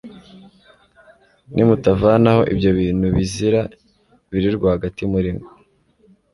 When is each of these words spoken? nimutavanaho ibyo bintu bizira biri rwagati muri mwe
nimutavanaho 1.53 2.41
ibyo 2.53 2.69
bintu 2.79 3.05
bizira 3.15 3.61
biri 4.31 4.47
rwagati 4.57 5.01
muri 5.11 5.29
mwe 5.35 5.47